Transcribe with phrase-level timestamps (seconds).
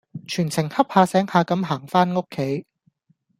[0.27, 2.65] 全程恰下醒下咁行返屋企